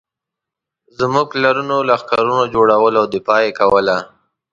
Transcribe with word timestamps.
زموږ 0.99 1.25
پلرونو 1.31 1.77
لښکرونه 1.89 2.43
جوړول 2.53 2.93
او 2.99 3.05
دفاع 3.15 3.39
یې 3.45 3.51
کوله. 3.59 3.97